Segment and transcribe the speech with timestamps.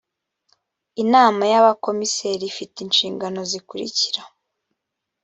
[1.03, 4.21] inama y abakomiseri ifite inshingano zikurikira